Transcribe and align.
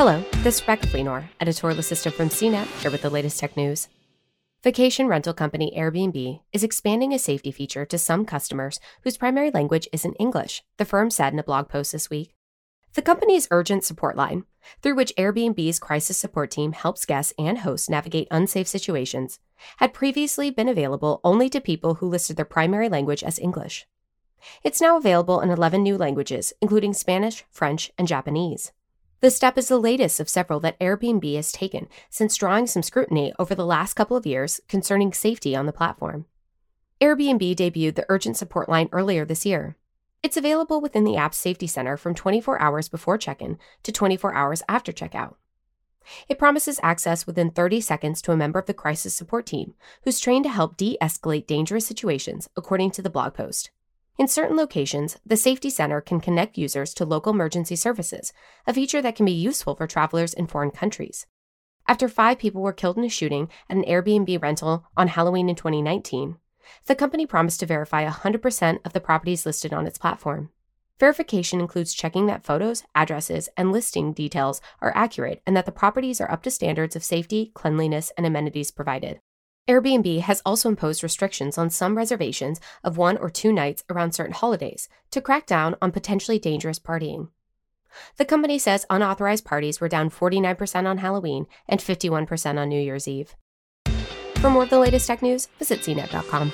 Hello, 0.00 0.24
this 0.36 0.54
is 0.54 0.62
Rebecca 0.62 0.86
Fleenor, 0.86 1.28
editorial 1.42 1.78
assistant 1.78 2.14
from 2.14 2.30
CNET, 2.30 2.64
here 2.80 2.90
with 2.90 3.02
the 3.02 3.10
latest 3.10 3.38
tech 3.38 3.54
news. 3.54 3.86
Vacation 4.64 5.08
rental 5.08 5.34
company 5.34 5.74
Airbnb 5.76 6.40
is 6.54 6.64
expanding 6.64 7.12
a 7.12 7.18
safety 7.18 7.50
feature 7.50 7.84
to 7.84 7.98
some 7.98 8.24
customers 8.24 8.80
whose 9.02 9.18
primary 9.18 9.50
language 9.50 9.86
isn't 9.92 10.16
English, 10.18 10.62
the 10.78 10.86
firm 10.86 11.10
said 11.10 11.34
in 11.34 11.38
a 11.38 11.42
blog 11.42 11.68
post 11.68 11.92
this 11.92 12.08
week. 12.08 12.34
The 12.94 13.02
company's 13.02 13.46
urgent 13.50 13.84
support 13.84 14.16
line, 14.16 14.44
through 14.80 14.94
which 14.94 15.12
Airbnb's 15.18 15.78
crisis 15.78 16.16
support 16.16 16.50
team 16.50 16.72
helps 16.72 17.04
guests 17.04 17.34
and 17.38 17.58
hosts 17.58 17.90
navigate 17.90 18.28
unsafe 18.30 18.68
situations, 18.68 19.38
had 19.80 19.92
previously 19.92 20.50
been 20.50 20.70
available 20.70 21.20
only 21.22 21.50
to 21.50 21.60
people 21.60 21.96
who 21.96 22.08
listed 22.08 22.38
their 22.38 22.46
primary 22.46 22.88
language 22.88 23.22
as 23.22 23.38
English. 23.38 23.86
It's 24.64 24.80
now 24.80 24.96
available 24.96 25.42
in 25.42 25.50
11 25.50 25.82
new 25.82 25.98
languages, 25.98 26.54
including 26.62 26.94
Spanish, 26.94 27.44
French, 27.50 27.92
and 27.98 28.08
Japanese. 28.08 28.72
The 29.20 29.30
step 29.30 29.58
is 29.58 29.68
the 29.68 29.78
latest 29.78 30.18
of 30.18 30.30
several 30.30 30.60
that 30.60 30.78
Airbnb 30.80 31.36
has 31.36 31.52
taken 31.52 31.88
since 32.08 32.36
drawing 32.36 32.66
some 32.66 32.82
scrutiny 32.82 33.34
over 33.38 33.54
the 33.54 33.66
last 33.66 33.92
couple 33.92 34.16
of 34.16 34.24
years 34.24 34.62
concerning 34.66 35.12
safety 35.12 35.54
on 35.54 35.66
the 35.66 35.72
platform. 35.72 36.24
Airbnb 37.02 37.54
debuted 37.54 37.96
the 37.96 38.06
urgent 38.08 38.38
support 38.38 38.70
line 38.70 38.88
earlier 38.92 39.26
this 39.26 39.44
year. 39.44 39.76
It's 40.22 40.38
available 40.38 40.80
within 40.80 41.04
the 41.04 41.16
app's 41.16 41.36
safety 41.36 41.66
center 41.66 41.98
from 41.98 42.14
24 42.14 42.62
hours 42.62 42.88
before 42.88 43.18
check 43.18 43.42
in 43.42 43.58
to 43.82 43.92
24 43.92 44.34
hours 44.34 44.62
after 44.70 44.90
checkout. 44.90 45.34
It 46.26 46.38
promises 46.38 46.80
access 46.82 47.26
within 47.26 47.50
30 47.50 47.82
seconds 47.82 48.22
to 48.22 48.32
a 48.32 48.36
member 48.38 48.58
of 48.58 48.66
the 48.66 48.74
crisis 48.74 49.14
support 49.14 49.44
team 49.44 49.74
who's 50.02 50.18
trained 50.18 50.44
to 50.44 50.50
help 50.50 50.78
de 50.78 50.96
escalate 51.00 51.46
dangerous 51.46 51.86
situations, 51.86 52.48
according 52.56 52.90
to 52.92 53.02
the 53.02 53.10
blog 53.10 53.34
post. 53.34 53.70
In 54.20 54.28
certain 54.28 54.54
locations, 54.54 55.16
the 55.24 55.34
Safety 55.34 55.70
Center 55.70 56.02
can 56.02 56.20
connect 56.20 56.58
users 56.58 56.92
to 56.92 57.06
local 57.06 57.32
emergency 57.32 57.74
services, 57.74 58.34
a 58.66 58.74
feature 58.74 59.00
that 59.00 59.16
can 59.16 59.24
be 59.24 59.32
useful 59.32 59.74
for 59.74 59.86
travelers 59.86 60.34
in 60.34 60.46
foreign 60.46 60.72
countries. 60.72 61.26
After 61.88 62.06
five 62.06 62.38
people 62.38 62.60
were 62.60 62.74
killed 62.74 62.98
in 62.98 63.04
a 63.04 63.08
shooting 63.08 63.48
at 63.70 63.78
an 63.78 63.84
Airbnb 63.84 64.42
rental 64.42 64.84
on 64.94 65.08
Halloween 65.08 65.48
in 65.48 65.56
2019, 65.56 66.36
the 66.84 66.94
company 66.94 67.24
promised 67.24 67.60
to 67.60 67.66
verify 67.66 68.06
100% 68.06 68.80
of 68.84 68.92
the 68.92 69.00
properties 69.00 69.46
listed 69.46 69.72
on 69.72 69.86
its 69.86 69.96
platform. 69.96 70.50
Verification 70.98 71.58
includes 71.58 71.94
checking 71.94 72.26
that 72.26 72.44
photos, 72.44 72.82
addresses, 72.94 73.48
and 73.56 73.72
listing 73.72 74.12
details 74.12 74.60
are 74.82 74.92
accurate 74.94 75.40
and 75.46 75.56
that 75.56 75.64
the 75.64 75.72
properties 75.72 76.20
are 76.20 76.30
up 76.30 76.42
to 76.42 76.50
standards 76.50 76.94
of 76.94 77.02
safety, 77.02 77.52
cleanliness, 77.54 78.12
and 78.18 78.26
amenities 78.26 78.70
provided. 78.70 79.22
Airbnb 79.68 80.20
has 80.20 80.42
also 80.44 80.68
imposed 80.68 81.02
restrictions 81.02 81.56
on 81.56 81.70
some 81.70 81.96
reservations 81.96 82.60
of 82.82 82.96
one 82.96 83.16
or 83.16 83.30
two 83.30 83.52
nights 83.52 83.84
around 83.88 84.12
certain 84.12 84.34
holidays 84.34 84.88
to 85.10 85.20
crack 85.20 85.46
down 85.46 85.76
on 85.80 85.92
potentially 85.92 86.38
dangerous 86.38 86.78
partying. 86.78 87.28
The 88.16 88.24
company 88.24 88.58
says 88.58 88.86
unauthorized 88.90 89.44
parties 89.44 89.80
were 89.80 89.88
down 89.88 90.10
49% 90.10 90.86
on 90.86 90.98
Halloween 90.98 91.46
and 91.68 91.80
51% 91.80 92.58
on 92.58 92.68
New 92.68 92.80
Year's 92.80 93.08
Eve. 93.08 93.34
For 94.36 94.50
more 94.50 94.62
of 94.62 94.70
the 94.70 94.78
latest 94.78 95.06
tech 95.06 95.22
news, 95.22 95.46
visit 95.58 95.80
cnet.com. 95.80 96.52